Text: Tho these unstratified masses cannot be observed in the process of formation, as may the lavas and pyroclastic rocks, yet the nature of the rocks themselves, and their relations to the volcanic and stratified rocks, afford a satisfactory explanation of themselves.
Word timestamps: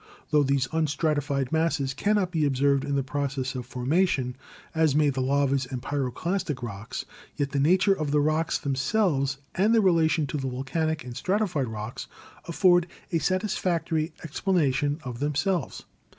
Tho 0.31 0.41
these 0.41 0.67
unstratified 0.71 1.51
masses 1.51 1.93
cannot 1.93 2.31
be 2.31 2.43
observed 2.43 2.83
in 2.83 2.95
the 2.95 3.03
process 3.03 3.53
of 3.53 3.67
formation, 3.67 4.35
as 4.73 4.95
may 4.95 5.11
the 5.11 5.21
lavas 5.21 5.67
and 5.69 5.79
pyroclastic 5.79 6.63
rocks, 6.63 7.05
yet 7.35 7.51
the 7.51 7.59
nature 7.59 7.93
of 7.93 8.09
the 8.09 8.19
rocks 8.19 8.57
themselves, 8.57 9.37
and 9.53 9.75
their 9.75 9.81
relations 9.83 10.29
to 10.29 10.37
the 10.37 10.49
volcanic 10.49 11.03
and 11.03 11.15
stratified 11.15 11.67
rocks, 11.67 12.07
afford 12.45 12.87
a 13.11 13.19
satisfactory 13.19 14.11
explanation 14.23 14.99
of 15.03 15.19
themselves. 15.19 15.83